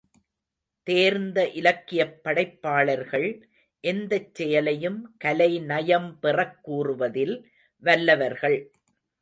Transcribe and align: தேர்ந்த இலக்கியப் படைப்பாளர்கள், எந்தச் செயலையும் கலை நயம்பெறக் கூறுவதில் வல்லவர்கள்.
தேர்ந்த 0.87 1.49
இலக்கியப் 1.51 2.23
படைப்பாளர்கள், 2.23 3.27
எந்தச் 3.83 4.35
செயலையும் 4.35 5.15
கலை 5.17 5.51
நயம்பெறக் 5.67 6.59
கூறுவதில் 6.61 7.37
வல்லவர்கள். 7.83 8.59